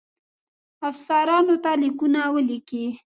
افسرانو 0.89 1.55
ته 1.63 1.71
لیکونه 1.81 2.21
ولیکي. 2.33 2.85